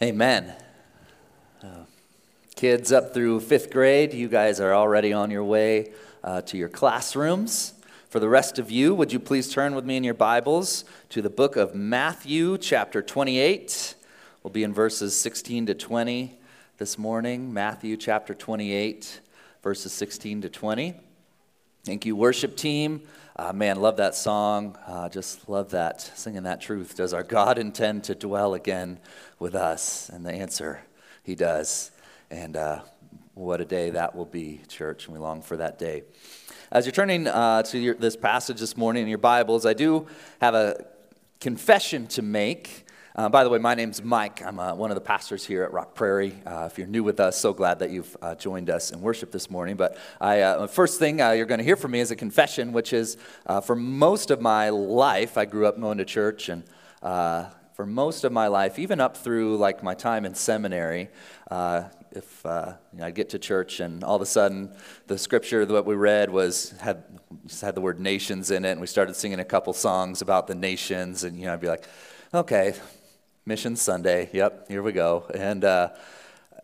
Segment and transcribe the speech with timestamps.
[0.00, 0.54] Amen.
[1.60, 1.82] Uh,
[2.54, 5.90] kids up through fifth grade, you guys are already on your way
[6.22, 7.74] uh, to your classrooms.
[8.08, 11.20] For the rest of you, would you please turn with me in your Bibles to
[11.20, 13.96] the book of Matthew, chapter 28?
[14.44, 16.38] We'll be in verses 16 to 20
[16.76, 17.52] this morning.
[17.52, 19.20] Matthew, chapter 28,
[19.64, 20.94] verses 16 to 20.
[21.82, 23.02] Thank you, worship team.
[23.40, 24.76] Uh, man, love that song.
[24.84, 26.96] Uh, just love that, singing that truth.
[26.96, 28.98] Does our God intend to dwell again
[29.38, 30.08] with us?
[30.08, 30.80] And the answer,
[31.22, 31.92] He does.
[32.32, 32.80] And uh,
[33.34, 36.02] what a day that will be, church, and we long for that day.
[36.72, 40.08] As you're turning uh, to your, this passage this morning in your Bibles, I do
[40.40, 40.86] have a
[41.38, 42.86] confession to make.
[43.18, 44.44] Uh, by the way, my name's Mike.
[44.46, 46.40] I'm uh, one of the pastors here at Rock Prairie.
[46.46, 49.32] Uh, if you're new with us, so glad that you've uh, joined us in worship
[49.32, 49.74] this morning.
[49.74, 52.72] But I, uh, first thing uh, you're going to hear from me is a confession,
[52.72, 53.16] which is
[53.64, 56.62] for most of my life, I grew up going to church, and
[57.02, 61.08] for most of my life, even up through like my time in seminary,
[62.12, 64.72] if uh, you know, I get to church and all of a sudden
[65.08, 67.02] the scripture that we read was had
[67.60, 70.54] had the word nations in it, and we started singing a couple songs about the
[70.54, 71.84] nations, and you know I'd be like,
[72.32, 72.74] okay,
[73.48, 74.28] Mission Sunday.
[74.34, 75.24] Yep, here we go.
[75.34, 75.88] And, uh,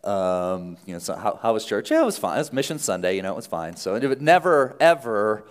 [0.03, 1.89] um, you know, so how, how was church?
[1.89, 2.35] Yeah, it was fine.
[2.35, 3.75] It was Mission Sunday, you know, it was fine.
[3.75, 5.47] So it would never, ever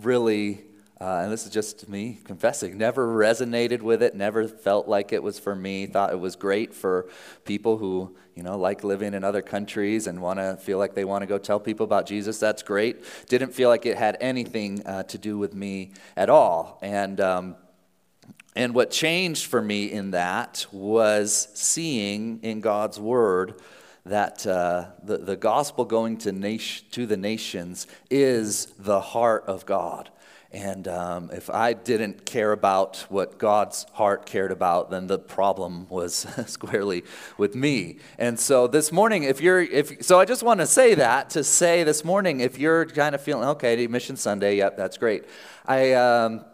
[0.00, 0.62] really,
[0.98, 5.22] uh, and this is just me confessing, never resonated with it, never felt like it
[5.22, 7.06] was for me, thought it was great for
[7.44, 11.04] people who, you know, like living in other countries and want to feel like they
[11.04, 12.40] want to go tell people about Jesus.
[12.40, 13.04] That's great.
[13.28, 16.78] Didn't feel like it had anything uh, to do with me at all.
[16.80, 17.56] And, um,
[18.58, 23.54] and what changed for me in that was seeing in God's word
[24.04, 29.64] that uh, the, the gospel going to, nation, to the nations is the heart of
[29.64, 30.10] God.
[30.50, 35.86] And um, if I didn't care about what God's heart cared about, then the problem
[35.88, 37.04] was squarely
[37.36, 37.98] with me.
[38.18, 41.44] And so this morning, if you're, if so, I just want to say that to
[41.44, 45.26] say this morning, if you're kind of feeling okay, Mission Sunday, yep, that's great.
[45.64, 45.92] I.
[45.92, 46.44] Um,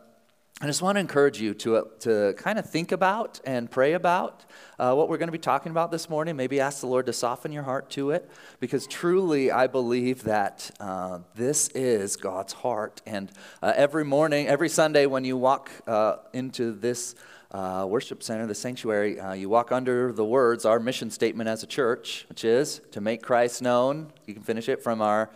[0.64, 3.92] I just want to encourage you to, uh, to kind of think about and pray
[3.92, 4.46] about
[4.78, 6.36] uh, what we're going to be talking about this morning.
[6.36, 8.30] Maybe ask the Lord to soften your heart to it,
[8.60, 13.02] because truly I believe that uh, this is God's heart.
[13.04, 13.30] And
[13.62, 17.14] uh, every morning, every Sunday, when you walk uh, into this
[17.50, 21.66] uh, worship center, the sanctuary, you walk under the words, our mission statement as a
[21.66, 24.14] church, which is to make Christ known.
[24.24, 25.28] You can finish it from our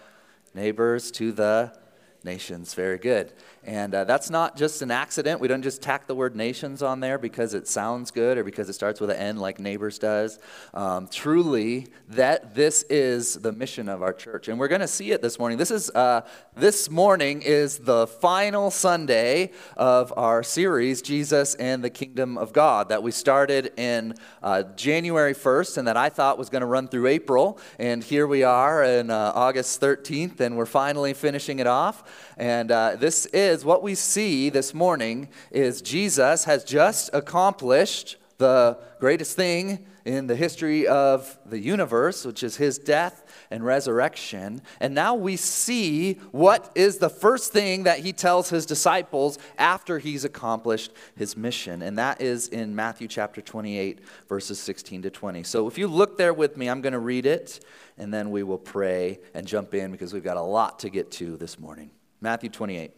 [0.55, 1.79] neighbors to the
[2.25, 2.75] nations.
[2.75, 3.33] Very good.
[3.65, 5.41] And uh, that's not just an accident.
[5.41, 8.69] We don't just tack the word nations on there because it sounds good or because
[8.69, 10.39] it starts with an N like neighbors does.
[10.73, 14.49] Um, truly, that this is the mission of our church.
[14.49, 15.59] And we're going to see it this morning.
[15.59, 16.23] This is uh,
[16.57, 22.89] this morning is the final Sunday of our series, Jesus and the Kingdom of God,
[22.89, 26.89] that we started in uh, January 1st and that I thought was going to run
[26.89, 27.59] through April.
[27.79, 32.03] And here we are in uh, August 13th, and we're finally finishing it off.
[32.37, 38.79] And uh, this is what we see this morning is Jesus has just accomplished the
[39.01, 44.63] greatest thing in the history of the universe, which is his death and resurrection.
[44.81, 49.99] And now we see what is the first thing that he tells his disciples after
[49.99, 51.83] he's accomplished his mission.
[51.83, 53.99] And that is in Matthew chapter 28,
[54.29, 55.43] verses 16 to 20.
[55.43, 57.63] So if you look there with me, I'm going to read it,
[57.99, 61.11] and then we will pray and jump in because we've got a lot to get
[61.13, 61.91] to this morning.
[62.21, 62.98] Matthew 28.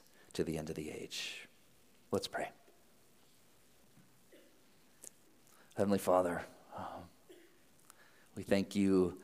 [0.33, 1.47] to the end of the age.
[2.11, 2.49] Let's pray.
[5.75, 6.41] Heavenly Father,
[6.77, 7.03] um,
[8.35, 9.17] we thank you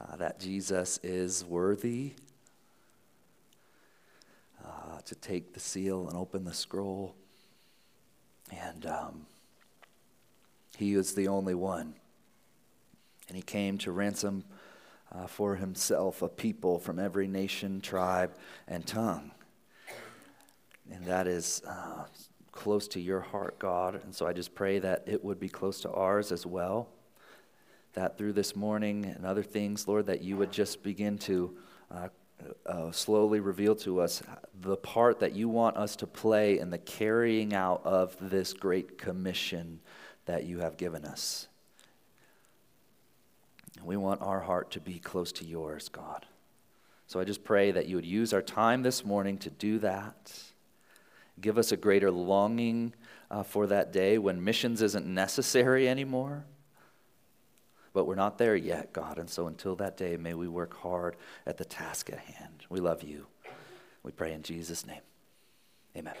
[0.00, 2.12] uh, that Jesus is worthy
[4.64, 7.14] uh, to take the seal and open the scroll.
[8.50, 9.26] And um,
[10.76, 11.94] he is the only one.
[13.28, 14.44] And he came to ransom
[15.10, 18.32] uh, for himself a people from every nation, tribe,
[18.68, 19.30] and tongue.
[20.90, 22.04] And that is uh,
[22.52, 24.00] close to your heart, God.
[24.04, 26.88] And so I just pray that it would be close to ours as well.
[27.94, 31.56] That through this morning and other things, Lord, that you would just begin to
[31.90, 32.08] uh,
[32.66, 34.22] uh, slowly reveal to us
[34.60, 38.98] the part that you want us to play in the carrying out of this great
[38.98, 39.80] commission
[40.26, 41.48] that you have given us.
[43.82, 46.26] We want our heart to be close to yours, God.
[47.06, 50.32] So I just pray that you would use our time this morning to do that.
[51.40, 52.94] Give us a greater longing
[53.30, 56.44] uh, for that day when missions isn't necessary anymore.
[57.92, 59.18] But we're not there yet, God.
[59.18, 61.16] And so until that day, may we work hard
[61.46, 62.64] at the task at hand.
[62.68, 63.26] We love you.
[64.02, 65.00] We pray in Jesus' name.
[65.96, 66.14] Amen.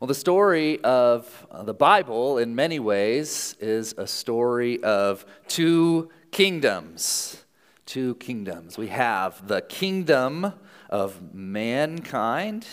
[0.00, 6.10] Well, the story of uh, the Bible, in many ways, is a story of two
[6.32, 7.42] kingdoms.
[7.86, 8.76] Two kingdoms.
[8.76, 10.52] We have the kingdom
[10.90, 12.66] of mankind,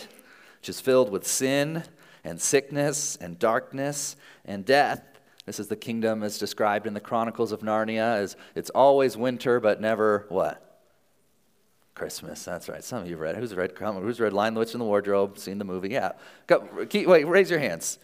[0.60, 1.84] which is filled with sin
[2.24, 4.16] and sickness and darkness
[4.46, 5.02] and death.
[5.46, 9.60] This is the kingdom as described in the Chronicles of Narnia as it's always winter
[9.60, 10.60] but never what?
[11.96, 12.44] Christmas.
[12.44, 12.84] That's right.
[12.84, 13.36] Some of you have read.
[13.36, 13.74] Who's read?
[13.78, 15.38] Who's read Lion, the Witch, and the Wardrobe?
[15.38, 15.90] Seen the movie?
[15.90, 16.14] Yeah.
[16.48, 17.26] Go, keep, wait.
[17.26, 18.00] Raise your hands.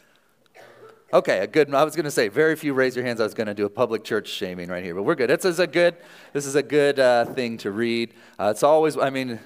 [1.11, 1.73] Okay, a good.
[1.73, 3.19] I was going to say very few raise your hands.
[3.19, 5.31] I was going to do a public church shaming right here, but we're good.
[5.31, 5.95] This is a good.
[6.33, 8.13] This is a good uh, thing to read.
[8.37, 8.95] Uh, it's always.
[8.95, 9.39] I mean,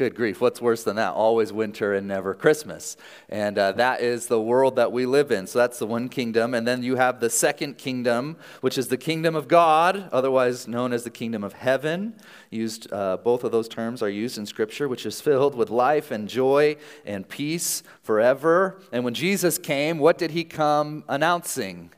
[0.00, 1.12] Good grief, what's worse than that?
[1.12, 2.96] Always winter and never Christmas.
[3.28, 5.46] And uh, that is the world that we live in.
[5.46, 6.54] So that's the one kingdom.
[6.54, 10.94] And then you have the second kingdom, which is the kingdom of God, otherwise known
[10.94, 12.14] as the kingdom of heaven.
[12.48, 16.10] Used, uh, both of those terms are used in Scripture, which is filled with life
[16.10, 18.80] and joy and peace forever.
[18.92, 21.92] And when Jesus came, what did he come announcing?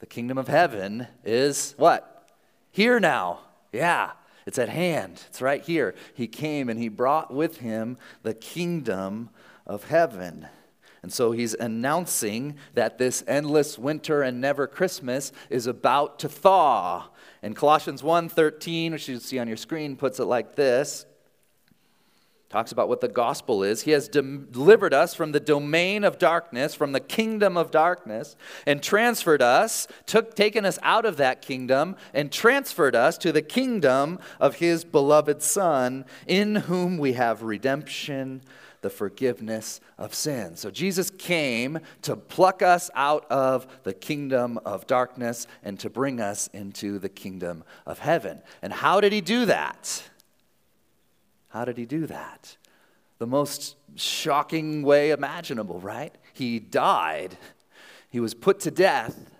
[0.00, 2.28] The kingdom of heaven is what?
[2.72, 3.42] Here now.
[3.72, 4.14] Yeah.
[4.50, 5.94] It's at hand, it's right here.
[6.12, 9.30] He came and he brought with him the kingdom
[9.64, 10.48] of heaven.
[11.04, 17.10] And so he's announcing that this endless winter and never Christmas is about to thaw.
[17.44, 21.06] And Colossians 1:13, which you see on your screen, puts it like this
[22.50, 23.82] talks about what the gospel is.
[23.82, 28.36] He has delivered us from the domain of darkness, from the kingdom of darkness,
[28.66, 33.40] and transferred us, took, taken us out of that kingdom, and transferred us to the
[33.40, 38.42] kingdom of his beloved Son, in whom we have redemption,
[38.80, 40.56] the forgiveness of sin.
[40.56, 46.20] So Jesus came to pluck us out of the kingdom of darkness and to bring
[46.20, 48.40] us into the kingdom of heaven.
[48.60, 50.02] And how did he do that?
[51.50, 52.56] How did he do that?
[53.18, 56.14] The most shocking way imaginable, right?
[56.32, 57.36] He died,
[58.08, 59.30] he was put to death,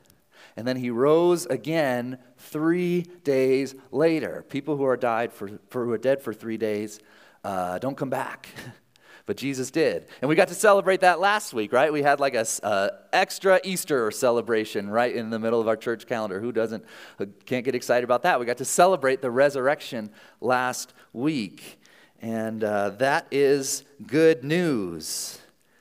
[0.56, 4.44] and then he rose again three days later.
[4.48, 7.00] People who are died for, for who are dead for three days
[7.44, 8.48] uh, don't come back.
[9.26, 10.06] but Jesus did.
[10.20, 11.92] And we got to celebrate that last week, right?
[11.92, 16.06] We had like a uh, extra Easter celebration right in the middle of our church
[16.06, 16.40] calendar.
[16.40, 16.84] Who doesn't
[17.18, 18.40] uh, can't get excited about that?
[18.40, 20.10] We got to celebrate the resurrection
[20.40, 21.79] last week.
[22.20, 25.38] And uh, that is good news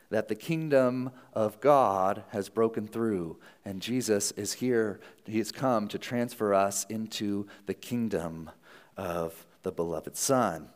[0.10, 5.00] that the kingdom of God has broken through, and Jesus is here.
[5.26, 8.50] He has come to transfer us into the kingdom
[8.98, 10.70] of the beloved Son.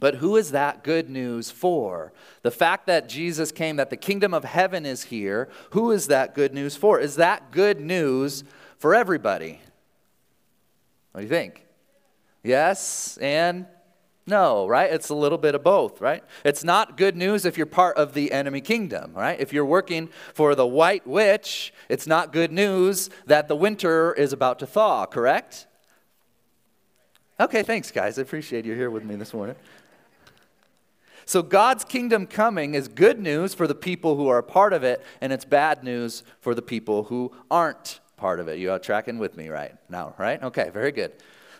[0.00, 2.12] But who is that good news for?
[2.42, 6.34] The fact that Jesus came, that the kingdom of heaven is here, who is that
[6.34, 6.98] good news for?
[6.98, 8.44] Is that good news
[8.78, 9.60] for everybody?
[11.12, 11.64] What do you think?
[12.42, 13.66] Yes and
[14.26, 14.90] no, right?
[14.90, 16.24] It's a little bit of both, right?
[16.44, 19.38] It's not good news if you're part of the enemy kingdom, right?
[19.38, 24.32] If you're working for the white witch, it's not good news that the winter is
[24.32, 25.66] about to thaw, correct?
[27.38, 28.18] Okay, thanks, guys.
[28.18, 29.56] I appreciate you here with me this morning.
[31.26, 34.84] So, God's kingdom coming is good news for the people who are a part of
[34.84, 38.58] it, and it's bad news for the people who aren't part of it.
[38.58, 40.42] You are tracking with me right now, right?
[40.42, 41.12] Okay, very good.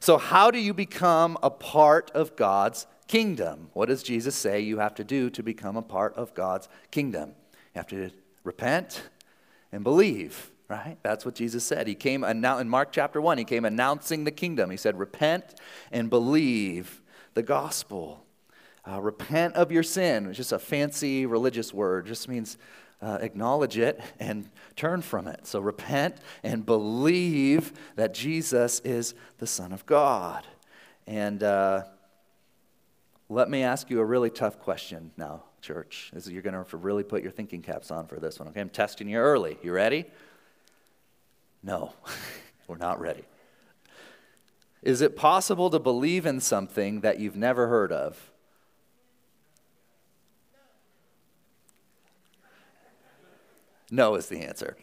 [0.05, 3.71] So, how do you become a part of God's kingdom?
[3.73, 7.31] What does Jesus say you have to do to become a part of God's kingdom?
[7.53, 8.11] You have to
[8.43, 9.09] repent
[9.73, 10.99] and believe, right?
[11.03, 11.87] That's what Jesus said.
[11.87, 14.69] He came in Mark chapter 1, he came announcing the kingdom.
[14.69, 15.55] He said, Repent
[15.91, 17.01] and believe
[17.33, 18.27] the gospel.
[18.87, 20.27] Uh, repent of your sin.
[20.27, 22.05] It's just a fancy religious word.
[22.05, 22.59] Just means
[23.05, 25.47] uh, acknowledge it and turn from it.
[25.47, 30.47] So repent and believe that Jesus is the Son of God.
[31.07, 31.85] And uh,
[33.29, 36.11] let me ask you a really tough question now, church.
[36.15, 38.49] Is you're going to have to really put your thinking caps on for this one.
[38.49, 39.59] Okay, I'm testing you early.
[39.63, 40.07] You ready?
[41.63, 41.93] No,
[42.69, 43.25] we're not ready.
[44.83, 48.31] Is it possible to believe in something that you've never heard of?
[53.91, 54.77] No is the answer.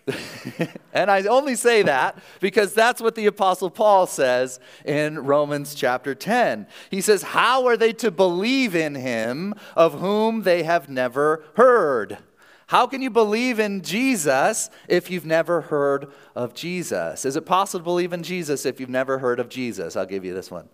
[0.93, 6.13] and I only say that because that's what the Apostle Paul says in Romans chapter
[6.13, 6.67] 10.
[6.89, 12.19] He says, How are they to believe in him of whom they have never heard?
[12.67, 17.25] How can you believe in Jesus if you've never heard of Jesus?
[17.25, 19.97] Is it possible to believe in Jesus if you've never heard of Jesus?
[19.97, 20.69] I'll give you this one.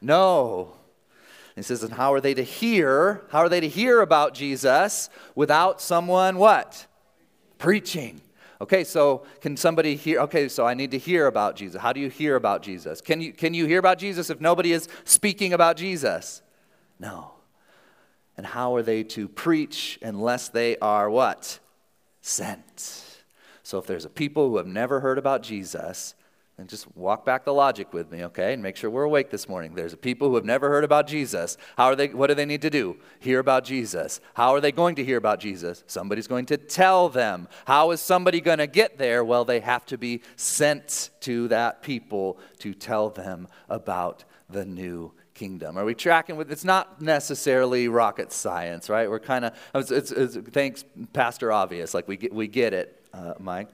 [0.00, 0.72] No.
[1.56, 3.22] He says, and how are they to hear?
[3.30, 6.86] How are they to hear about Jesus without someone what?
[7.60, 8.22] Preaching.
[8.62, 10.20] Okay, so can somebody hear?
[10.20, 11.80] Okay, so I need to hear about Jesus.
[11.80, 13.00] How do you hear about Jesus?
[13.02, 16.40] Can you, can you hear about Jesus if nobody is speaking about Jesus?
[16.98, 17.32] No.
[18.36, 21.58] And how are they to preach unless they are what?
[22.22, 23.20] Sent.
[23.62, 26.14] So if there's a people who have never heard about Jesus,
[26.60, 28.52] then just walk back the logic with me, okay?
[28.52, 29.74] And make sure we're awake this morning.
[29.74, 31.56] There's people who have never heard about Jesus.
[31.78, 32.98] How are they what do they need to do?
[33.18, 34.20] Hear about Jesus.
[34.34, 35.82] How are they going to hear about Jesus?
[35.86, 37.48] Somebody's going to tell them.
[37.64, 39.24] How is somebody going to get there?
[39.24, 45.12] Well, they have to be sent to that people to tell them about the new
[45.32, 45.78] kingdom?
[45.78, 46.52] Are we tracking with?
[46.52, 49.08] It's not necessarily rocket science, right?
[49.08, 49.54] We're kind of.
[49.74, 51.94] It's, it's, it's, thanks, Pastor Obvious.
[51.94, 53.68] Like we get, we get it, uh, Mike.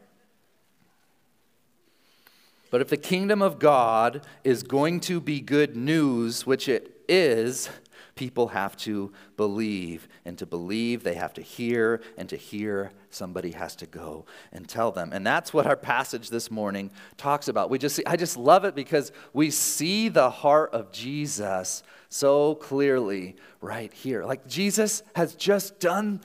[2.71, 7.69] But if the kingdom of God is going to be good news, which it is,
[8.17, 10.09] people have to believe.
[10.25, 12.01] And to believe, they have to hear.
[12.17, 15.11] And to hear, somebody has to go and tell them.
[15.13, 17.71] And that's what our passage this morning talks about.
[17.71, 23.37] We just, I just love it because we see the heart of Jesus so clearly
[23.61, 24.25] right here.
[24.25, 26.21] Like Jesus has just done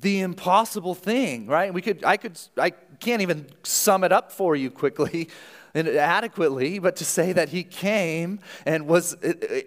[0.00, 1.72] the impossible thing, right?
[1.72, 5.28] We could, I could, I can't even sum it up for you quickly
[5.74, 9.14] adequately, but to say that he came and was,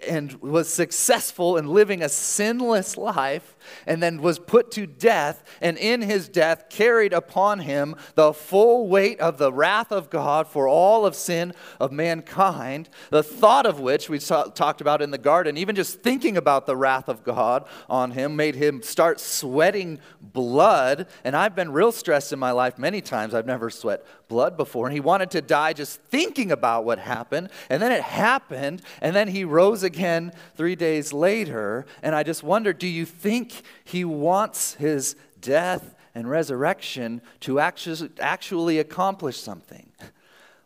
[0.08, 5.78] and was successful in living a sinless life and then was put to death, and
[5.78, 10.68] in his death carried upon him the full weight of the wrath of God for
[10.68, 15.18] all of sin of mankind, the thought of which we saw, talked about in the
[15.18, 20.00] garden, even just thinking about the wrath of God on him made him start sweating
[20.22, 21.08] blood.
[21.26, 23.34] And I've been real stressed in my life many times.
[23.34, 24.88] I've never sweat blood before.
[24.88, 27.50] And he wanted to die just thinking about what happened.
[27.70, 31.86] And then it happened, and then he rose again three days later.
[32.02, 38.10] And I just wonder do you think he wants his death and resurrection to actually,
[38.20, 39.92] actually accomplish something.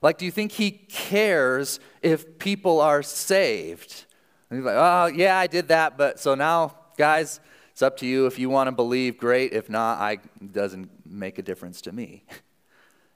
[0.02, 4.06] Like, do you think he cares if people are saved?
[4.50, 7.40] And he's like, oh, yeah, I did that, but so now, guys,
[7.72, 8.26] it's up to you.
[8.28, 9.54] If you want to believe, great.
[9.54, 10.20] If not, I
[10.52, 12.24] doesn't make a difference to me.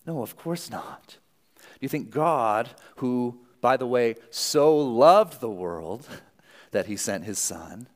[0.07, 1.17] No, of course not.
[1.85, 6.09] You think God, who, by the way, so loved the world
[6.71, 7.87] that he sent his son,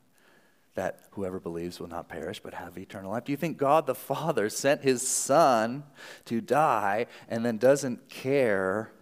[0.76, 3.24] that whoever believes will not perish but have eternal life?
[3.24, 5.82] Do you think God the Father sent his Son
[6.26, 8.92] to die and then doesn't care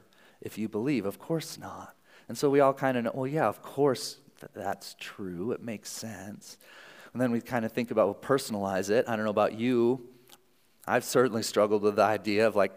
[0.41, 1.05] if you believe?
[1.05, 1.95] Of course not.
[2.27, 4.17] And so we all kind of know, well, yeah, of course
[4.55, 5.53] that's true.
[5.53, 6.57] It makes sense.
[7.13, 9.05] And then we kind of think about, well, personalize it.
[9.07, 10.09] I don't know about you.
[10.87, 12.73] I've certainly struggled with the idea of like,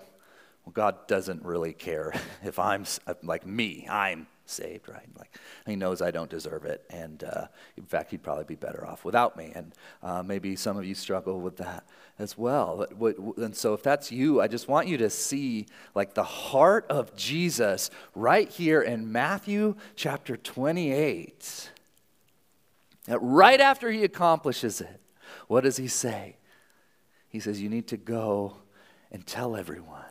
[0.65, 2.13] well, God doesn't really care
[2.43, 2.85] if I'm
[3.23, 5.07] like me, I'm saved, right?
[5.17, 8.85] Like he knows I don't deserve it, and uh, in fact, he'd probably be better
[8.85, 9.51] off without me.
[9.55, 11.85] And uh, maybe some of you struggle with that
[12.19, 12.85] as well.
[13.37, 15.65] And so, if that's you, I just want you to see
[15.95, 21.71] like the heart of Jesus right here in Matthew chapter 28.
[23.05, 25.01] That right after he accomplishes it,
[25.47, 26.37] what does he say?
[27.29, 28.57] He says, You need to go
[29.11, 30.10] and tell everyone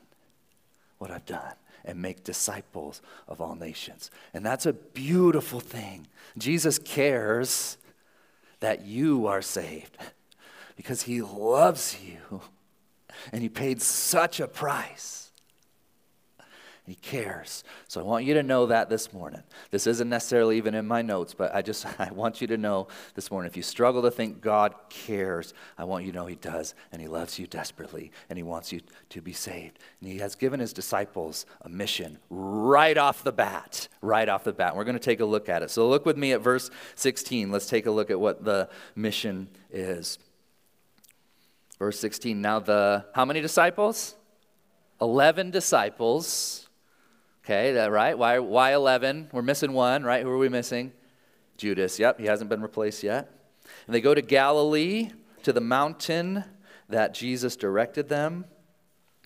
[1.00, 1.54] what I've done
[1.85, 4.11] and make disciples of all nations.
[4.35, 6.07] And that's a beautiful thing.
[6.37, 7.78] Jesus cares
[8.61, 9.97] that you are saved
[10.76, 12.42] because he loves you
[13.33, 15.29] and he paid such a price.
[16.87, 17.62] He cares.
[17.88, 19.42] So I want you to know that this morning.
[19.70, 22.88] This isn't necessarily even in my notes, but I just I want you to know
[23.14, 23.50] this morning.
[23.50, 27.00] If you struggle to think God cares, I want you to know He does, and
[27.00, 29.78] He loves you desperately, and He wants you to be saved.
[30.00, 33.88] And He has given His disciples a mission right off the bat.
[34.00, 34.75] Right off the bat.
[34.75, 35.70] We're going to take a look at it.
[35.70, 37.50] So look with me at verse 16.
[37.50, 40.18] Let's take a look at what the mission is.
[41.78, 42.40] Verse 16.
[42.40, 44.16] Now the how many disciples?
[45.00, 46.68] 11 disciples
[47.50, 48.16] Okay, that right?
[48.16, 49.30] Why, why 11?
[49.33, 50.23] We're missing one, right?
[50.23, 50.92] Who are we missing?
[51.57, 51.99] Judas.
[51.99, 53.28] Yep, he hasn't been replaced yet.
[53.88, 55.11] And they go to Galilee,
[55.42, 56.45] to the mountain
[56.88, 58.45] that Jesus directed them.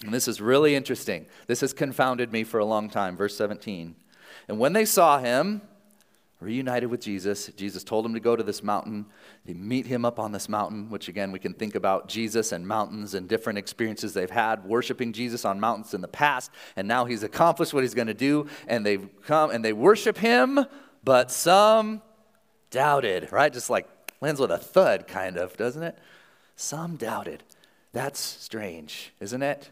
[0.02, 1.26] And this is really interesting.
[1.48, 3.14] This has confounded me for a long time.
[3.14, 3.94] Verse 17.
[4.48, 5.60] And when they saw him,
[6.40, 7.46] reunited with Jesus.
[7.56, 9.06] Jesus told him to go to this mountain.
[9.44, 12.66] They meet him up on this mountain, which again, we can think about Jesus and
[12.66, 16.50] mountains and different experiences they've had worshiping Jesus on mountains in the past.
[16.76, 18.46] And now he's accomplished what he's going to do.
[18.66, 20.66] And they've come and they worship him,
[21.02, 22.02] but some
[22.70, 23.52] doubted, right?
[23.52, 23.88] Just like
[24.20, 25.98] lands with a thud, kind of, doesn't it?
[26.56, 27.42] Some doubted.
[27.92, 29.70] That's strange, isn't it?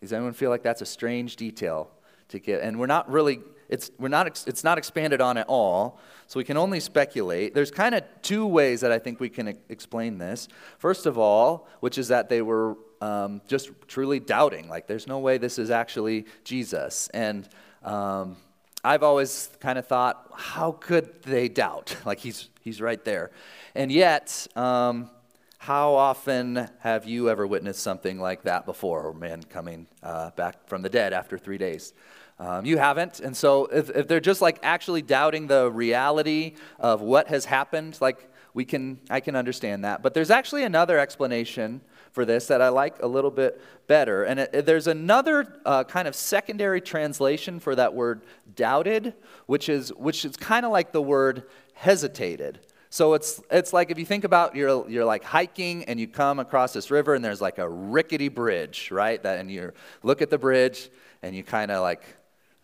[0.00, 1.90] Does anyone feel like that's a strange detail
[2.28, 2.62] to get?
[2.62, 6.44] And we're not really, it's, we're not, it's not expanded on at all, so we
[6.44, 7.54] can only speculate.
[7.54, 10.48] There's kind of two ways that I think we can explain this.
[10.78, 15.18] First of all, which is that they were um, just truly doubting, like, there's no
[15.18, 17.08] way this is actually Jesus.
[17.14, 17.48] And
[17.82, 18.36] um,
[18.82, 21.96] I've always kind of thought, how could they doubt?
[22.06, 23.30] Like, he's, he's right there.
[23.74, 25.10] And yet, um,
[25.58, 30.66] how often have you ever witnessed something like that before, or man coming uh, back
[30.68, 31.92] from the dead after three days?
[32.40, 33.20] Um, you haven't.
[33.20, 37.98] And so if, if they're just like actually doubting the reality of what has happened,
[38.00, 40.02] like we can, I can understand that.
[40.02, 41.80] But there's actually another explanation
[42.12, 44.22] for this that I like a little bit better.
[44.24, 48.22] And it, there's another uh, kind of secondary translation for that word
[48.54, 49.14] doubted,
[49.46, 52.60] which is, which is kind of like the word hesitated.
[52.90, 56.38] So it's, it's like if you think about you're, you're like hiking and you come
[56.38, 59.22] across this river and there's like a rickety bridge, right?
[59.22, 60.88] That, and you look at the bridge
[61.22, 62.02] and you kind of like,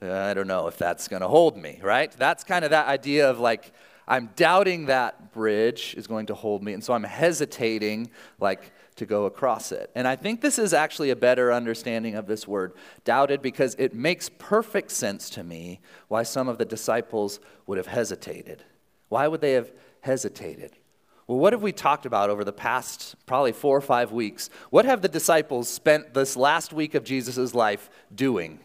[0.04, 2.10] I don't know if that's going to hold me, right?
[2.12, 3.72] That's kind of that idea of like,
[4.06, 6.74] I'm doubting that bridge is going to hold me.
[6.74, 9.90] And so I'm hesitating, like, to go across it.
[9.94, 13.94] And I think this is actually a better understanding of this word, doubted, because it
[13.94, 18.62] makes perfect sense to me why some of the disciples would have hesitated.
[19.08, 19.72] Why would they have
[20.04, 20.72] hesitated.
[21.26, 24.50] Well, what have we talked about over the past probably four or five weeks?
[24.68, 28.60] What have the disciples spent this last week of Jesus' life doing?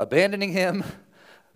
[0.00, 0.82] Abandoning him,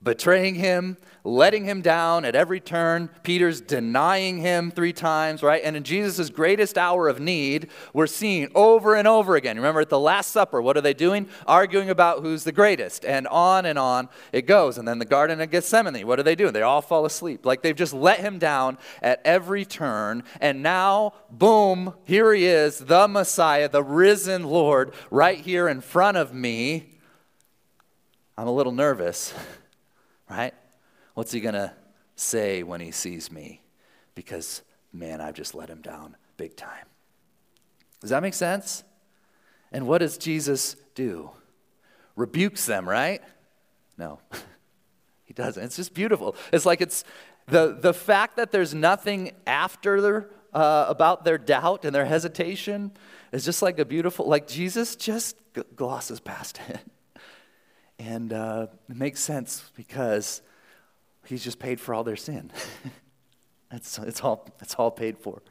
[0.03, 3.09] betraying him, letting him down at every turn.
[3.23, 5.63] Peter's denying him three times, right?
[5.65, 9.57] And in Jesus' greatest hour of need, we're seeing over and over again.
[9.57, 11.27] Remember at the Last Supper, what are they doing?
[11.47, 13.07] Arguing about who's the greatest.
[13.07, 14.77] And on and on it goes.
[14.77, 16.53] And then the Garden of Gethsemane, what are they doing?
[16.53, 17.47] They all fall asleep.
[17.47, 20.23] Like they've just let him down at every turn.
[20.39, 26.19] And now, boom, here he is, the Messiah, the risen Lord, right here in front
[26.19, 26.91] of me.
[28.37, 29.33] I'm a little nervous.
[30.31, 30.55] right?
[31.15, 31.73] What's he going to
[32.17, 33.63] say when he sees me?
[34.15, 36.87] Because, man, I've just let him down big time.
[38.01, 38.85] Does that make sense?
[39.73, 41.31] And what does Jesus do?
[42.17, 43.23] Rebukes them, right?
[43.97, 44.21] No,
[45.25, 45.63] he doesn't.
[45.63, 46.37] It's just beautiful.
[46.53, 47.05] It's like it's
[47.47, 52.93] the, the fact that there's nothing after their, uh, about their doubt and their hesitation
[53.33, 55.37] is just like a beautiful, like Jesus just
[55.77, 56.81] glosses past it.
[57.99, 60.43] And uh, it makes sense because
[61.27, 62.51] he's just paid for all their sin.
[63.75, 65.43] It's, it's, all, it's all paid for.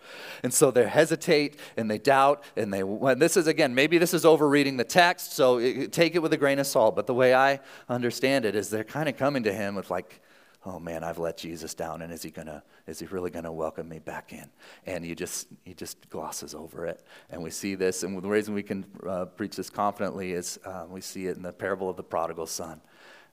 [0.44, 2.82] And so they hesitate and they doubt and they,
[3.16, 6.38] this is again, maybe this is overreading the text, so it, take it with a
[6.38, 6.96] grain of salt.
[6.96, 10.22] But the way I understand it is they're kind of coming to him with like,
[10.66, 13.90] oh man, I've let Jesus down, and is he gonna, is he really gonna welcome
[13.90, 14.50] me back in?
[14.86, 17.04] And he just, he just glosses over it.
[17.30, 20.86] And we see this, and the reason we can uh, preach this confidently is uh,
[20.90, 22.82] we see it in the parable of the prodigal son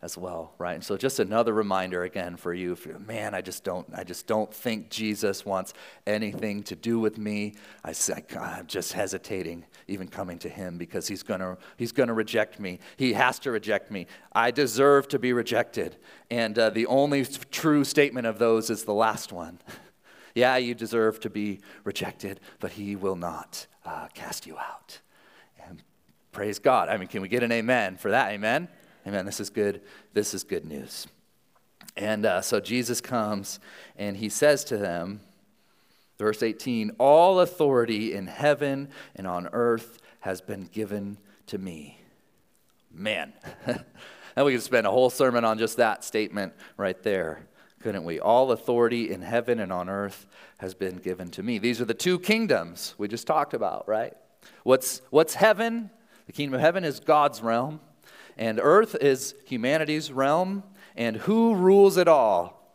[0.02, 0.74] as well, right?
[0.74, 4.02] And so just another reminder again for you, if you're, man, I just don't, I
[4.02, 5.74] just don't think Jesus wants
[6.06, 7.54] anything to do with me.
[7.84, 7.92] I,
[8.38, 12.78] I'm just hesitating even coming to him because he's gonna, he's gonna reject me.
[12.96, 14.06] He has to reject me.
[14.32, 15.96] I deserve to be rejected.
[16.30, 19.58] And uh, the only true statement of those is the last one.
[20.34, 25.00] yeah, you deserve to be rejected, but he will not uh, cast you out.
[25.68, 25.82] And
[26.32, 26.88] praise God.
[26.88, 28.30] I mean, can we get an amen for that?
[28.30, 28.68] Amen?
[29.06, 29.24] Amen.
[29.26, 29.80] This is good.
[30.12, 31.06] This is good news.
[31.96, 33.60] And uh, so Jesus comes
[33.96, 35.20] and he says to them,
[36.18, 41.98] verse 18, All authority in heaven and on earth has been given to me.
[42.92, 43.32] Man.
[43.66, 47.46] and we could spend a whole sermon on just that statement right there,
[47.80, 48.20] couldn't we?
[48.20, 50.26] All authority in heaven and on earth
[50.58, 51.58] has been given to me.
[51.58, 54.14] These are the two kingdoms we just talked about, right?
[54.62, 55.90] What's, what's heaven?
[56.26, 57.80] The kingdom of heaven is God's realm.
[58.40, 60.64] And earth is humanity's realm.
[60.96, 62.74] And who rules it all?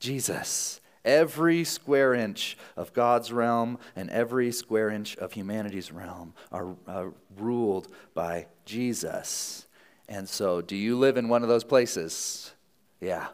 [0.00, 0.80] Jesus.
[1.04, 7.12] Every square inch of God's realm and every square inch of humanity's realm are, are
[7.36, 9.66] ruled by Jesus.
[10.08, 12.52] And so, do you live in one of those places?
[13.00, 13.28] Yeah.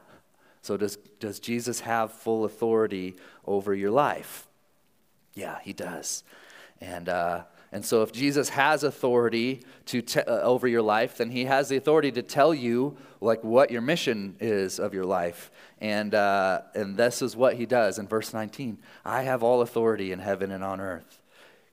[0.61, 4.49] So, does, does Jesus have full authority over your life?
[5.35, 6.25] Yeah, he does.
[6.81, 11.31] And uh, and so, if Jesus has authority to te- uh, over your life, then
[11.31, 15.51] he has the authority to tell you like what your mission is of your life.
[15.81, 20.13] And, uh, and this is what he does in verse 19 I have all authority
[20.13, 21.19] in heaven and on earth.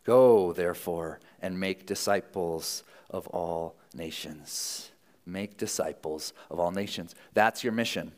[0.06, 4.92] Go, therefore, and make disciples of all nations.
[5.26, 7.14] Make disciples of all nations.
[7.34, 8.14] That's your mission.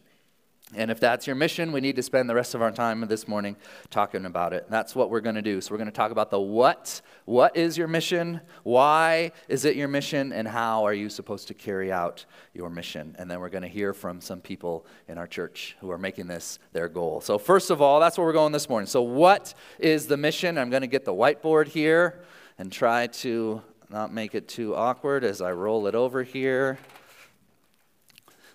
[0.76, 3.28] And if that's your mission, we need to spend the rest of our time this
[3.28, 3.58] morning
[3.90, 4.68] talking about it.
[4.70, 5.60] That's what we're going to do.
[5.60, 7.02] So, we're going to talk about the what.
[7.26, 8.40] What is your mission?
[8.64, 10.32] Why is it your mission?
[10.32, 13.16] And how are you supposed to carry out your mission?
[13.20, 16.28] And then we're going to hear from some people in our church who are making
[16.28, 17.20] this their goal.
[17.20, 18.88] So, first of all, that's where we're going this morning.
[18.88, 20.58] So, what is the mission?
[20.58, 22.22] I'm going to get the whiteboard here
[22.58, 26.80] and try to not make it too awkward as I roll it over here.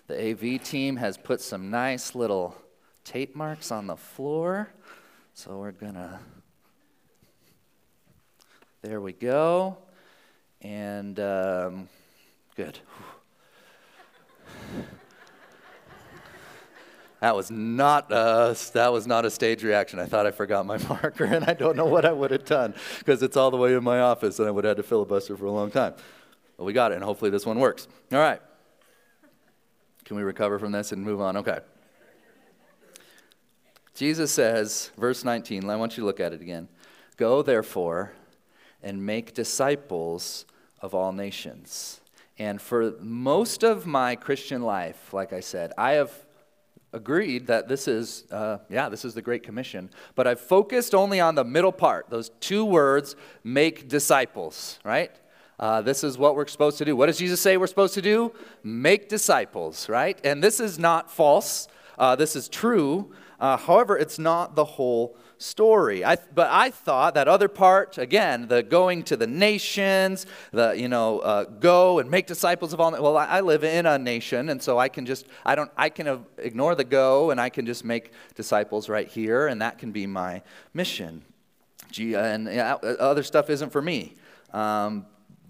[0.07, 2.55] The AV team has put some nice little
[3.03, 4.69] tape marks on the floor.
[5.33, 6.17] So we're going to,
[8.81, 9.77] there we go.
[10.61, 11.89] And um,
[12.55, 12.79] good.
[17.19, 19.97] That was not a, that was not a stage reaction.
[19.97, 22.75] I thought I forgot my marker, and I don't know what I would have done
[22.99, 25.35] because it's all the way in my office, and I would have had to filibuster
[25.35, 25.95] for a long time.
[26.57, 27.87] But we got it, and hopefully this one works.
[28.11, 28.39] All right.
[30.07, 31.35] Can we recover from this and move on?
[31.35, 31.59] Okay.
[33.93, 36.69] Jesus says, verse 19, I want you to look at it again.
[37.17, 38.13] Go, therefore,
[38.81, 40.45] and make disciples
[40.81, 41.99] of all nations.
[42.39, 46.13] And for most of my Christian life, like I said, I have
[46.93, 49.89] agreed that this is, uh, yeah, this is the Great Commission.
[50.15, 55.11] But I've focused only on the middle part, those two words, make disciples, right?
[55.59, 56.95] Uh, this is what we're supposed to do.
[56.95, 58.31] What does Jesus say we're supposed to do?
[58.63, 60.19] Make disciples, right?
[60.23, 61.67] And this is not false.
[61.97, 63.11] Uh, this is true.
[63.39, 66.03] Uh, however, it's not the whole story.
[66.03, 70.87] I, but I thought that other part, again, the going to the nations, the, you
[70.87, 72.91] know, uh, go and make disciples of all.
[72.91, 75.89] Well, I, I, live in a nation, and so I can just, I don't, I
[75.89, 79.91] can ignore the go, and I can just make disciples right here, and that can
[79.91, 80.41] be my
[80.73, 81.23] mission.
[81.91, 84.15] Gee, and other stuff isn't for me.
[84.53, 85.05] Um,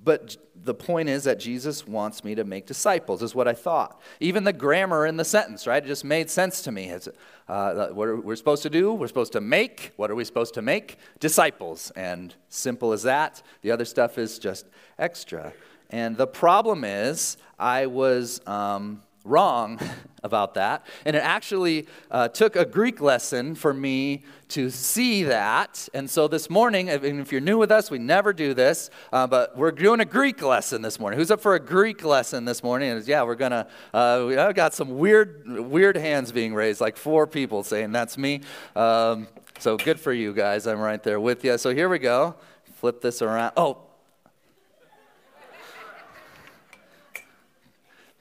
[0.07, 3.99] but the point is that Jesus wants me to make disciples, is what I thought.
[4.21, 5.83] Even the grammar in the sentence, right?
[5.83, 6.85] It just made sense to me.
[6.85, 7.09] It's,
[7.49, 8.93] uh, what are we supposed to do?
[8.93, 9.91] We're supposed to make.
[9.97, 10.95] What are we supposed to make?
[11.19, 11.91] Disciples.
[11.97, 13.43] And simple as that.
[13.63, 14.65] The other stuff is just
[14.97, 15.51] extra.
[15.89, 18.39] And the problem is, I was.
[18.47, 19.79] Um, wrong
[20.23, 20.85] about that.
[21.05, 25.87] And it actually uh, took a Greek lesson for me to see that.
[25.93, 29.57] And so this morning, if you're new with us, we never do this, uh, but
[29.57, 31.19] we're doing a Greek lesson this morning.
[31.19, 32.91] Who's up for a Greek lesson this morning?
[32.91, 33.67] And yeah, we're gonna.
[33.93, 38.41] Uh, I've got some weird, weird hands being raised, like four people saying that's me.
[38.75, 39.27] Um,
[39.59, 40.67] so good for you guys.
[40.67, 41.57] I'm right there with you.
[41.57, 42.35] So here we go.
[42.79, 43.53] Flip this around.
[43.57, 43.86] Oh,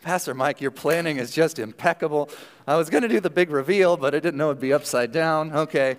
[0.07, 2.31] Pastor Mike, your planning is just impeccable.
[2.64, 5.11] I was going to do the big reveal, but I didn't know it'd be upside
[5.11, 5.53] down.
[5.53, 5.97] Okay.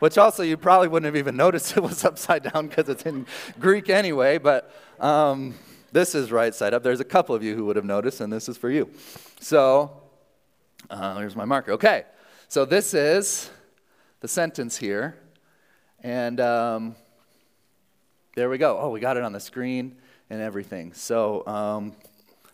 [0.00, 3.26] Which also, you probably wouldn't have even noticed it was upside down because it's in
[3.60, 5.54] Greek anyway, but um,
[5.92, 6.82] this is right side up.
[6.82, 8.90] There's a couple of you who would have noticed, and this is for you.
[9.38, 10.02] So,
[10.90, 11.70] uh, here's my marker.
[11.74, 12.06] Okay.
[12.48, 13.50] So, this is
[14.18, 15.16] the sentence here.
[16.00, 16.96] And um,
[18.34, 18.80] there we go.
[18.80, 19.94] Oh, we got it on the screen
[20.30, 20.92] and everything.
[20.92, 21.92] So um,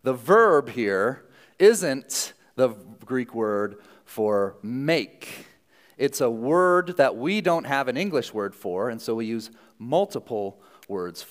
[0.02, 1.24] the verb here
[1.58, 2.68] isn't the
[3.04, 5.46] Greek word for make.
[5.96, 9.50] It's a word that we don't have an English word for, and so we use
[9.78, 11.26] multiple words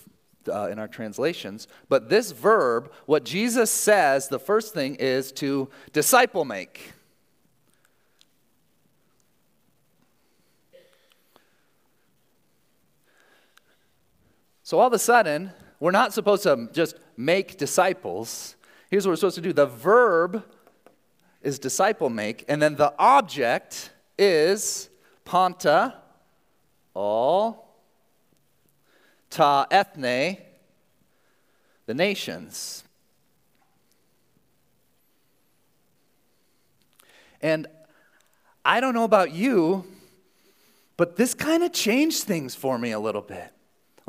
[0.48, 1.68] uh, in our translations.
[1.90, 6.94] But this verb, what Jesus says, the first thing is to disciple make.
[14.64, 18.56] So all of a sudden, we're not supposed to just make disciples.
[18.90, 20.44] Here's what we're supposed to do the verb
[21.42, 24.90] is disciple make, and then the object is
[25.24, 25.96] panta,
[26.94, 27.78] all,
[29.30, 30.38] ta ethne,
[31.86, 32.84] the nations.
[37.42, 37.68] And
[38.66, 39.86] I don't know about you,
[40.98, 43.54] but this kind of changed things for me a little bit.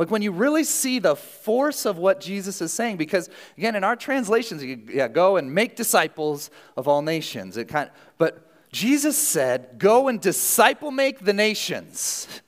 [0.01, 3.85] Like when you really see the force of what Jesus is saying, because again, in
[3.85, 7.59] our translations, you yeah, go and make disciples of all nations.
[7.59, 12.41] It kind of, but Jesus said, go and disciple make the nations.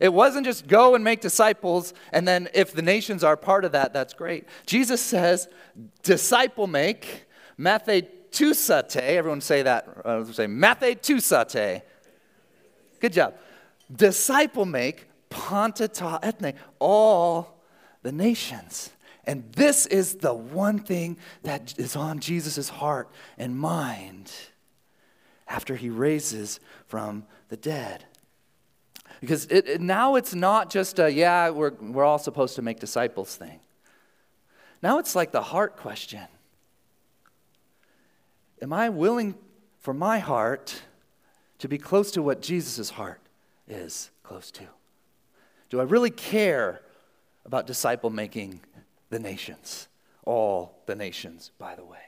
[0.00, 3.72] It wasn't just go and make disciples, and then if the nations are part of
[3.72, 4.46] that, that's great.
[4.64, 5.48] Jesus says,
[6.02, 7.26] disciple make,
[7.58, 8.96] matheteusate.
[8.96, 9.86] Everyone say that.
[10.02, 11.82] Uh, say matheteusate.
[13.00, 13.34] Good job.
[13.94, 17.62] Disciple make panta ta ethne, all
[18.02, 18.90] the nations.
[19.24, 24.32] And this is the one thing that is on Jesus' heart and mind
[25.46, 28.04] after he raises from the dead.
[29.20, 32.80] Because it, it, now it's not just a, yeah, we're, we're all supposed to make
[32.80, 33.60] disciples thing.
[34.82, 36.26] Now it's like the heart question
[38.62, 39.34] am I willing
[39.78, 40.82] for my heart
[41.58, 43.20] to be close to what Jesus' heart
[43.68, 44.64] is close to?
[45.70, 46.82] Do I really care
[47.46, 48.60] about disciple making
[49.08, 49.88] the nations?
[50.24, 51.98] All the nations, by the way.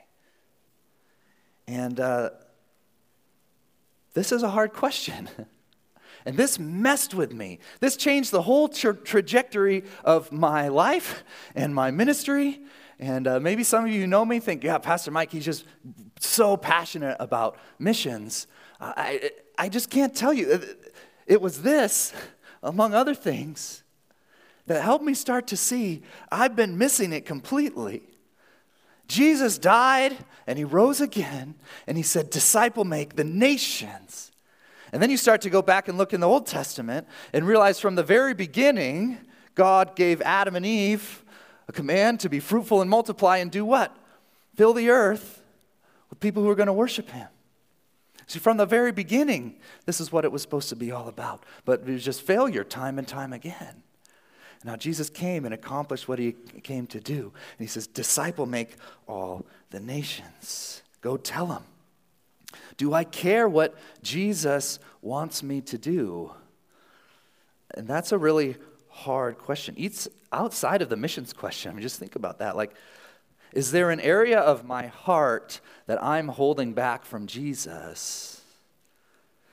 [1.68, 2.30] And uh,
[4.14, 5.28] this is a hard question.
[6.26, 7.60] and this messed with me.
[7.78, 11.22] This changed the whole tra- trajectory of my life
[11.54, 12.60] and my ministry.
[12.98, 15.64] And uh, maybe some of you who know me think, yeah, Pastor Mike, he's just
[16.18, 18.48] so passionate about missions.
[18.80, 20.60] I, I just can't tell you.
[21.26, 22.12] It was this,
[22.62, 23.82] among other things,
[24.66, 28.02] that helped me start to see I've been missing it completely.
[29.08, 34.30] Jesus died and he rose again and he said, Disciple make the nations.
[34.92, 37.80] And then you start to go back and look in the Old Testament and realize
[37.80, 39.18] from the very beginning,
[39.54, 41.24] God gave Adam and Eve
[41.68, 43.96] a command to be fruitful and multiply and do what?
[44.54, 45.42] Fill the earth
[46.10, 47.28] with people who are going to worship him.
[48.26, 51.44] See, from the very beginning, this is what it was supposed to be all about.
[51.64, 53.82] But it was just failure time and time again.
[54.64, 56.32] Now, Jesus came and accomplished what he
[56.62, 57.32] came to do.
[57.58, 58.76] And he says, Disciple make
[59.08, 60.82] all the nations.
[61.00, 61.64] Go tell them.
[62.76, 66.32] Do I care what Jesus wants me to do?
[67.74, 68.56] And that's a really
[68.88, 69.74] hard question.
[69.76, 71.70] It's outside of the missions question.
[71.70, 72.56] I mean, just think about that.
[72.56, 72.74] Like,
[73.52, 78.42] is there an area of my heart that I'm holding back from Jesus?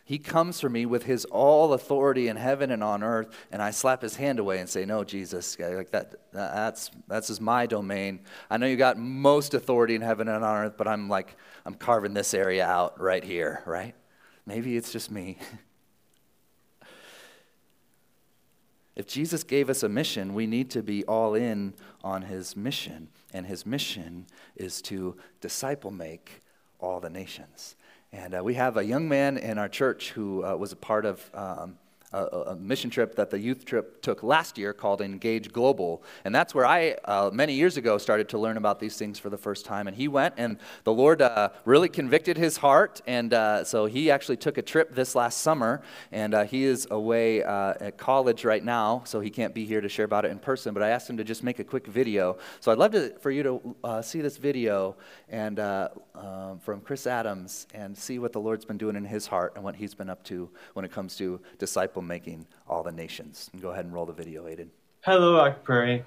[0.09, 3.69] He comes for me with his all authority in heaven and on earth, and I
[3.69, 8.21] slap his hand away and say, "No, Jesus, like that, that's that's just my domain.
[8.49, 11.75] I know you got most authority in heaven and on earth, but I'm like, I'm
[11.75, 13.93] carving this area out right here, right?
[14.47, 15.37] Maybe it's just me."
[18.99, 23.07] If Jesus gave us a mission, we need to be all in on his mission.
[23.33, 26.41] And his mission is to disciple make
[26.79, 27.77] all the nations.
[28.11, 31.05] And uh, we have a young man in our church who uh, was a part
[31.05, 31.77] of um,
[32.11, 36.03] a, a, mission trip that the youth trip took last year called Engage Global.
[36.25, 39.29] And that's where I, uh, many years ago, started to learn about these things for
[39.29, 39.87] the first time.
[39.87, 43.01] And he went, and the Lord uh, really convicted his heart.
[43.05, 45.81] And uh, so he actually took a trip this last summer.
[46.11, 49.81] And uh, he is away uh, at college right now, so he can't be here
[49.81, 50.73] to share about it in person.
[50.73, 52.37] But I asked him to just make a quick video.
[52.59, 54.95] So I'd love to, for you to uh, see this video
[55.29, 59.53] and um, from Chris Adams and see what the Lord's been doing in his heart
[59.55, 61.39] and what he's been up to when it comes to
[61.99, 63.49] disciple making all the nations.
[63.61, 64.69] Go ahead and roll the video, Aiden.
[65.01, 66.03] Hello, Rock Prairie.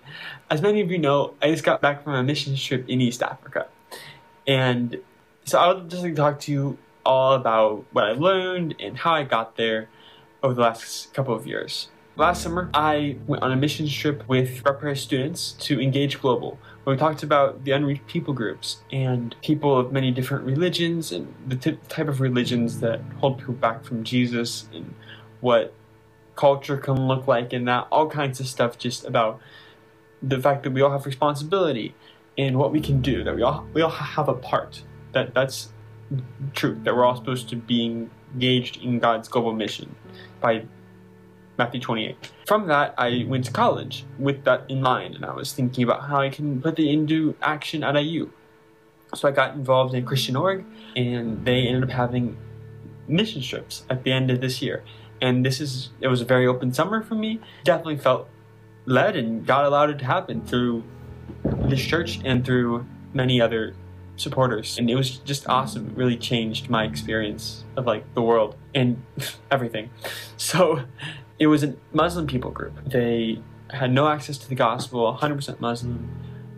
[0.50, 3.22] As many of you know, I just got back from a mission trip in East
[3.22, 3.66] Africa.
[4.46, 4.98] And
[5.44, 8.96] so I would just like to talk to you all about what I learned and
[8.96, 9.88] how I got there
[10.42, 11.88] over the last couple of years.
[12.16, 16.94] Last summer, I went on a mission trip with Rep students to Engage Global, where
[16.94, 21.56] we talked about the unreached people groups and people of many different religions and the
[21.88, 24.94] type of religions that hold people back from Jesus and
[25.40, 25.72] what
[26.36, 29.40] culture can look like and that all kinds of stuff just about
[30.22, 31.94] the fact that we all have responsibility
[32.38, 35.72] and what we can do that we all we all have a part that that's
[36.54, 39.94] true that we're all supposed to be engaged in God's global mission
[40.40, 40.64] by
[41.58, 42.32] Matthew 28.
[42.46, 46.08] From that, I went to college with that in mind, and I was thinking about
[46.08, 48.30] how I can put it into action at IU.
[49.14, 50.64] So I got involved in Christian Org,
[50.96, 52.38] and they ended up having
[53.06, 54.82] mission trips at the end of this year
[55.22, 57.40] and this is it was a very open summer for me.
[57.64, 58.28] Definitely felt
[58.84, 60.82] led, and God allowed it to happen through
[61.44, 63.74] this church and through many other
[64.16, 64.78] supporters.
[64.78, 65.90] And it was just awesome.
[65.90, 69.02] It really changed my experience of like the world and
[69.50, 69.90] everything.
[70.36, 70.84] So
[71.38, 72.74] it was a muslim people group.
[72.84, 76.10] They had no access to the gospel 100% muslim.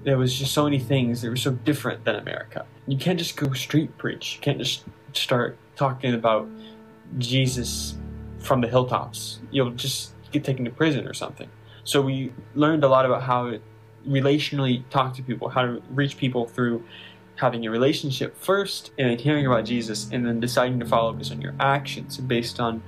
[0.02, 2.66] There was just so many things that were so different than america.
[2.86, 4.36] You can't just go street preach.
[4.36, 6.48] You can't just start talking about
[7.18, 7.94] jesus
[8.44, 9.40] from the hilltops.
[9.50, 11.48] You'll just get taken to prison or something.
[11.84, 13.60] So we learned a lot about how to
[14.06, 16.84] relationally talk to people, how to reach people through
[17.36, 21.32] having a relationship first and then hearing about Jesus and then deciding to follow based
[21.32, 22.82] on your actions based on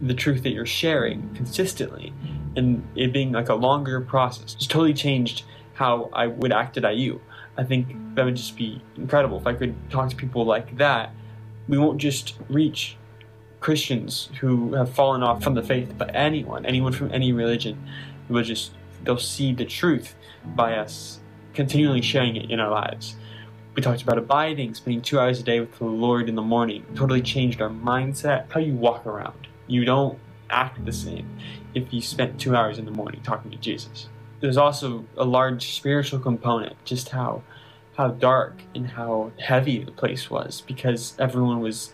[0.00, 2.12] the truth that you're sharing consistently
[2.56, 4.54] and it being like a longer process.
[4.54, 7.20] It's totally changed how I would act at IU.
[7.56, 11.12] I think that would just be incredible if I could talk to people like that.
[11.68, 12.96] We won't just reach
[13.68, 17.76] Christians who have fallen off from the faith, but anyone, anyone from any religion,
[18.30, 18.72] will just
[19.04, 20.14] they'll see the truth
[20.56, 21.20] by us
[21.52, 23.16] continually sharing it in our lives.
[23.74, 26.82] We talked about abiding, spending two hours a day with the Lord in the morning.
[26.94, 29.46] Totally changed our mindset, how you walk around.
[29.66, 31.28] You don't act the same
[31.74, 34.08] if you spent two hours in the morning talking to Jesus.
[34.40, 37.42] There's also a large spiritual component, just how
[37.98, 41.92] how dark and how heavy the place was because everyone was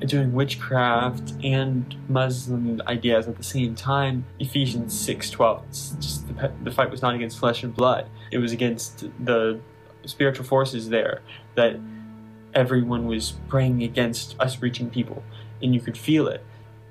[0.00, 4.24] doing witchcraft and Muslim ideas at the same time.
[4.38, 6.00] Ephesians 6:12.
[6.00, 8.08] Just the, the fight was not against flesh and blood.
[8.30, 9.60] It was against the
[10.04, 11.22] spiritual forces there
[11.54, 11.76] that
[12.54, 15.22] everyone was praying against us reaching people
[15.62, 16.44] and you could feel it.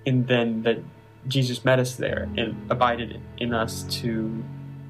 [0.06, 0.80] And then that
[1.28, 4.44] Jesus met us there and abided in us to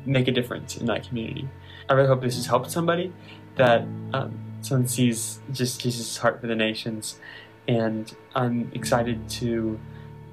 [0.06, 1.48] make a difference in that community.
[1.90, 3.14] I really hope this has helped somebody
[3.56, 3.82] that
[4.14, 7.20] um, someone sees just Jesus' heart for the nations
[7.68, 9.80] and I'm excited to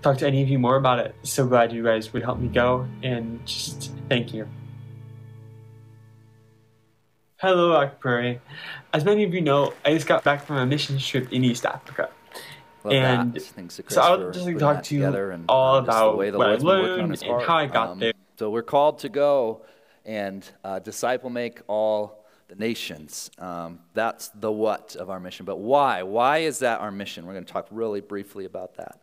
[0.03, 1.15] talk to any of you more about it.
[1.23, 4.49] So glad you guys would help me go, and just thank you.
[7.37, 8.41] Hello, Rock Prairie.
[8.93, 11.65] As many of you know, I just got back from a mission trip in East
[11.65, 12.11] Africa.
[12.85, 13.43] Love and
[13.79, 17.23] so I'll just like talk to you and, all um, about what what I learned
[17.23, 18.13] and how I got um, there.
[18.39, 19.63] So we're called to go
[20.07, 22.20] and uh, disciple make all
[22.51, 23.31] the nations.
[23.39, 25.47] Um, that's the what of our mission.
[25.47, 26.03] But why?
[26.03, 27.25] Why is that our mission?
[27.25, 29.01] We're going to talk really briefly about that.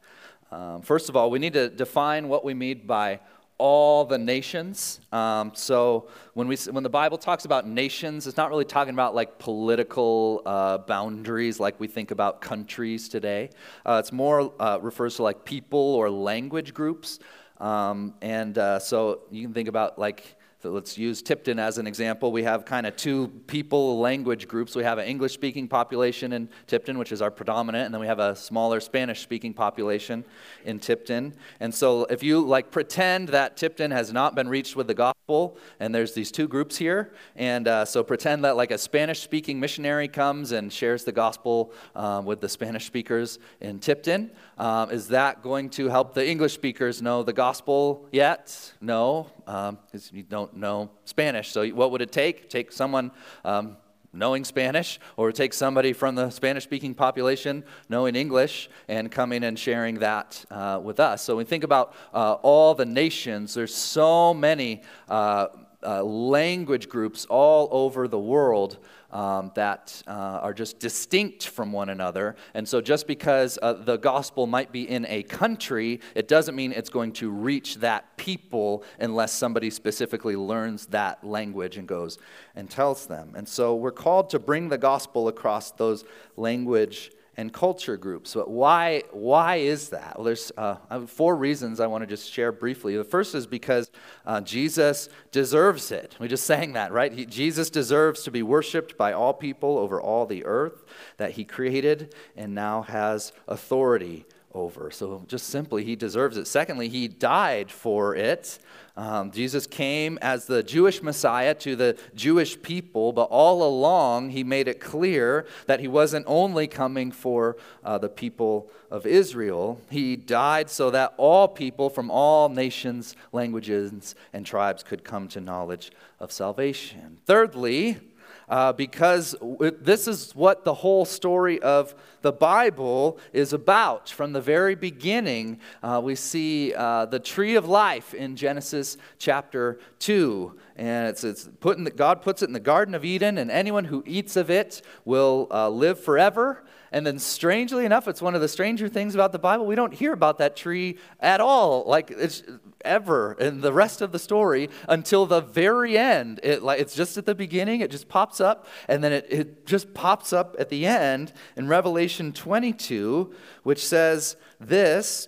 [0.52, 3.22] Um, first of all, we need to define what we mean by
[3.58, 5.00] all the nations.
[5.12, 9.16] Um, so when, we, when the Bible talks about nations, it's not really talking about
[9.16, 13.50] like political uh, boundaries like we think about countries today.
[13.86, 17.20] Uh, it's more uh, refers to like people or language groups.
[17.60, 20.37] Um, and uh, so you can think about like
[20.68, 22.30] so let's use Tipton as an example.
[22.34, 24.76] We have kind of two people language groups.
[24.76, 28.08] We have an English speaking population in Tipton, which is our predominant, and then we
[28.08, 30.26] have a smaller Spanish speaking population
[30.66, 31.34] in Tipton.
[31.62, 35.58] And so if you like pretend that Tipton has not been reached with the gospel,
[35.80, 39.62] and there's these two groups here, and uh, so pretend that like a Spanish speaking
[39.62, 45.08] missionary comes and shares the gospel um, with the Spanish speakers in Tipton, um, is
[45.08, 48.74] that going to help the English speakers know the gospel yet?
[48.82, 51.52] No, because um, you don't know Spanish.
[51.52, 52.50] So, what would it take?
[52.50, 53.12] Take someone
[53.46, 53.78] um,
[54.12, 59.58] knowing Spanish, or take somebody from the Spanish speaking population knowing English and coming and
[59.58, 61.22] sharing that uh, with us.
[61.22, 64.82] So, we think about uh, all the nations, there's so many.
[65.10, 65.48] Uh,
[65.84, 68.80] uh language groups all over the world
[69.12, 72.36] um, that uh, are just distinct from one another.
[72.54, 76.72] And so, just because uh, the gospel might be in a country, it doesn't mean
[76.72, 82.18] it's going to reach that people unless somebody specifically learns that language and goes
[82.56, 83.34] and tells them.
[83.36, 86.04] And so, we're called to bring the gospel across those
[86.36, 88.34] language and culture groups.
[88.34, 90.18] But why, why is that?
[90.18, 92.98] Well, there's uh, four reasons I want to just share briefly.
[92.98, 93.92] The first is because
[94.26, 96.16] uh, Jesus deserves it.
[96.20, 97.14] We just sang that, right?
[97.14, 100.84] He, Jesus deserves to be worshiped by all people over all the earth
[101.18, 104.26] that he created and now has authority
[104.58, 104.92] over.
[104.92, 106.48] So, just simply, he deserves it.
[106.48, 108.60] Secondly, he died for it.
[108.98, 114.44] Um, Jesus came as the Jewish Messiah to the Jewish people, but all along he
[114.44, 119.80] made it clear that he wasn't only coming for uh, the people of Israel.
[119.92, 125.42] He died so that all people from all nations, languages, and tribes could come to
[125.42, 127.20] knowledge of salvation.
[127.28, 128.00] Thirdly,
[128.48, 129.36] uh, because
[129.80, 134.10] this is what the whole story of the Bible is about.
[134.10, 139.80] From the very beginning, uh, we see uh, the tree of life in Genesis chapter
[140.00, 140.58] 2.
[140.78, 143.50] And it's, it's put in the, God puts it in the Garden of Eden, and
[143.50, 146.64] anyone who eats of it will uh, live forever.
[146.92, 149.66] And then, strangely enough, it's one of the stranger things about the Bible.
[149.66, 152.44] We don't hear about that tree at all, like it's
[152.86, 156.40] ever in the rest of the story until the very end.
[156.44, 159.66] It, like, it's just at the beginning, it just pops up, and then it, it
[159.66, 165.28] just pops up at the end in Revelation 22, which says this.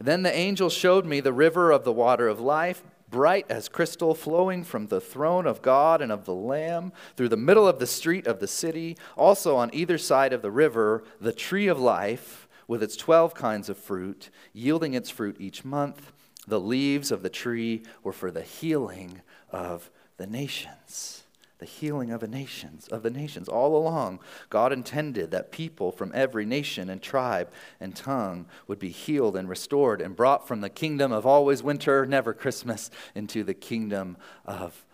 [0.00, 4.14] Then the angel showed me the river of the water of life bright as crystal,
[4.14, 7.86] flowing from the throne of God and of the Lamb through the middle of the
[7.86, 8.96] street of the city.
[9.16, 13.68] Also on either side of the river, the tree of life with its 12 kinds
[13.68, 16.12] of fruit, yielding its fruit each month.
[16.48, 21.25] The leaves of the tree were for the healing of the nations
[21.58, 23.48] the healing of the nations of the nations.
[23.48, 28.90] All along god intended that people from every nation and tribe and tongue would be
[28.90, 33.54] healed and restored and brought from the kingdom of always winter never christmas into the
[33.54, 34.84] kingdom of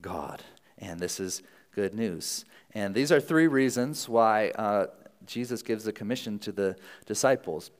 [0.00, 0.42] god.
[0.78, 1.42] And this is
[1.74, 2.44] good news.
[2.74, 4.86] And these are three reasons why uh,
[5.26, 7.70] jesus gives the commission to the disciples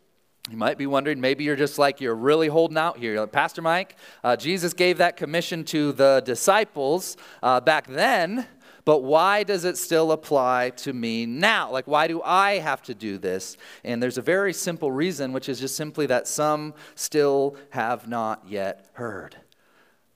[0.51, 3.20] you might be wondering, maybe you're just like, you're really holding out here.
[3.20, 8.47] Like, Pastor Mike, uh, Jesus gave that commission to the disciples uh, back then,
[8.84, 11.70] but why does it still apply to me now?
[11.70, 13.57] Like, why do I have to do this?
[13.84, 18.45] And there's a very simple reason, which is just simply that some still have not
[18.49, 19.36] yet heard.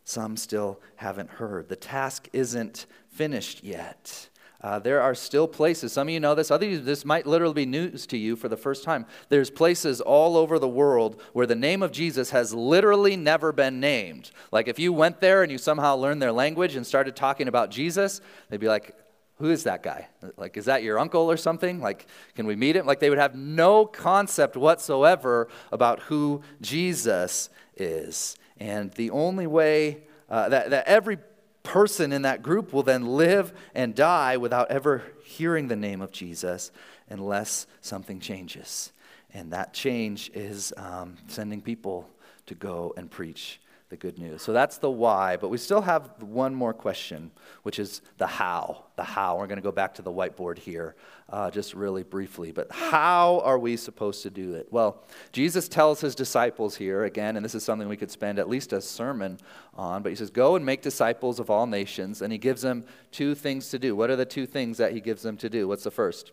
[0.03, 1.69] Some still haven't heard.
[1.69, 4.29] The task isn't finished yet.
[4.61, 7.67] Uh, there are still places, some of you know this, others this might literally be
[7.67, 9.05] news to you for the first time.
[9.29, 13.81] There's places all over the world where the name of Jesus has literally never been
[13.81, 14.31] named.
[14.51, 17.71] Like if you went there and you somehow learned their language and started talking about
[17.71, 18.95] Jesus, they'd be like,
[19.39, 20.09] who is that guy?
[20.39, 21.81] Like, is that your uncle or something?
[21.81, 22.87] Like, can we meet him?
[22.87, 28.37] Like, they would have no concept whatsoever about who Jesus is.
[28.57, 31.19] And the only way uh, that, that every
[31.67, 36.13] person in that group will then live and die without ever hearing the name of
[36.13, 36.71] Jesus
[37.11, 38.93] unless something changes.
[39.35, 42.09] And that change is um, sending people
[42.47, 44.43] to go and preach the good news.
[44.43, 47.31] So that's the why, but we still have one more question,
[47.63, 48.85] which is the how.
[48.97, 49.39] The how.
[49.39, 50.97] We're going to go back to the whiteboard here
[51.29, 52.51] uh, just really briefly.
[52.51, 54.67] But how are we supposed to do it?
[54.73, 58.49] Well, Jesus tells his disciples here, again, and this is something we could spend at
[58.49, 59.39] least a sermon
[59.75, 62.85] on, but he says, Go and make disciples of all nations, and he gives them
[63.13, 63.95] two things to do.
[63.95, 65.69] What are the two things that he gives them to do?
[65.69, 66.33] What's the first?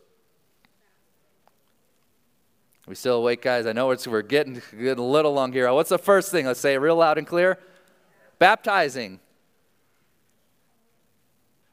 [2.85, 3.65] We still awake, guys?
[3.65, 5.71] I know it's, we're getting, getting a little long here.
[5.73, 6.45] What's the first thing?
[6.45, 7.57] Let's say it real loud and clear.
[8.39, 9.21] Baptizing.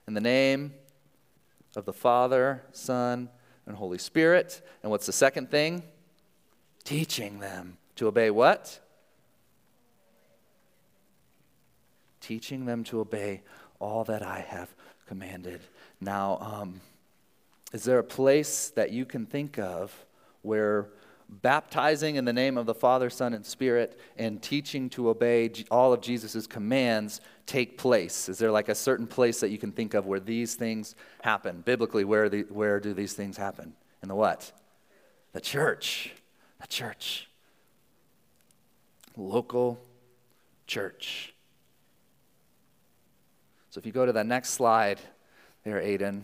[0.06, 0.72] In the name
[1.74, 3.28] of the Father, Son,
[3.66, 4.62] and Holy Spirit.
[4.82, 5.82] And what's the second thing?
[6.84, 8.78] Teaching them to obey what?
[12.20, 13.42] Teaching them to obey
[13.80, 14.72] all that I have
[15.08, 15.60] commanded.
[16.00, 16.80] Now, um,
[17.72, 20.06] is there a place that you can think of
[20.42, 20.88] where
[21.30, 25.92] baptizing in the name of the Father, Son, and Spirit, and teaching to obey all
[25.92, 28.28] of Jesus' commands take place?
[28.28, 31.62] Is there like a certain place that you can think of where these things happen?
[31.62, 33.74] Biblically, where, the, where do these things happen?
[34.02, 34.52] In the what?
[35.32, 36.12] The church.
[36.60, 37.28] The church.
[39.16, 39.80] Local
[40.66, 41.34] church.
[43.70, 44.98] So if you go to the next slide
[45.64, 46.22] there, Aiden.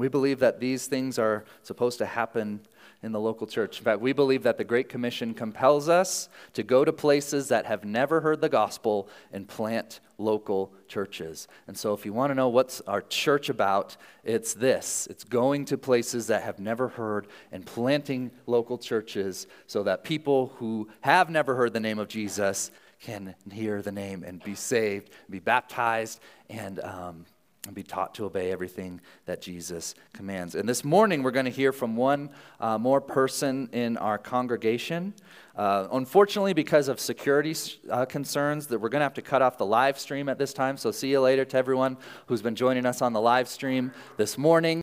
[0.00, 2.60] We believe that these things are supposed to happen
[3.02, 3.76] in the local church.
[3.76, 7.66] In fact, we believe that the Great Commission compels us to go to places that
[7.66, 11.48] have never heard the gospel and plant local churches.
[11.66, 15.66] And so, if you want to know what's our church about, it's this it's going
[15.66, 21.28] to places that have never heard and planting local churches so that people who have
[21.28, 22.70] never heard the name of Jesus
[23.00, 27.26] can hear the name and be saved, be baptized, and um,
[27.66, 30.54] and be taught to obey everything that Jesus commands.
[30.54, 35.12] And this morning, we're going to hear from one uh, more person in our congregation.
[35.54, 37.54] Uh, unfortunately, because of security
[37.90, 40.54] uh, concerns, that we're going to have to cut off the live stream at this
[40.54, 40.78] time.
[40.78, 44.38] So, see you later to everyone who's been joining us on the live stream this
[44.38, 44.78] morning.